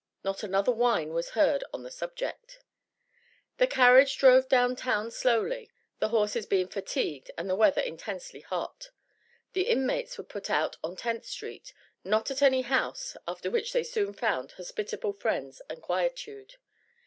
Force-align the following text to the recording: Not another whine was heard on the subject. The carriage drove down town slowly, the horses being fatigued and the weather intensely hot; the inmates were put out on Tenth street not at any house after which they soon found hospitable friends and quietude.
Not 0.23 0.41
another 0.41 0.71
whine 0.71 1.13
was 1.13 1.29
heard 1.37 1.63
on 1.71 1.83
the 1.83 1.91
subject. 1.91 2.57
The 3.57 3.67
carriage 3.67 4.17
drove 4.17 4.49
down 4.49 4.75
town 4.75 5.11
slowly, 5.11 5.69
the 5.99 6.07
horses 6.09 6.47
being 6.47 6.69
fatigued 6.69 7.29
and 7.37 7.47
the 7.47 7.55
weather 7.55 7.81
intensely 7.81 8.39
hot; 8.39 8.89
the 9.53 9.67
inmates 9.69 10.17
were 10.17 10.23
put 10.23 10.49
out 10.49 10.75
on 10.83 10.95
Tenth 10.95 11.27
street 11.27 11.71
not 12.03 12.31
at 12.31 12.41
any 12.41 12.63
house 12.63 13.15
after 13.27 13.51
which 13.51 13.73
they 13.73 13.83
soon 13.83 14.11
found 14.13 14.53
hospitable 14.53 15.13
friends 15.13 15.61
and 15.69 15.83
quietude. 15.83 16.55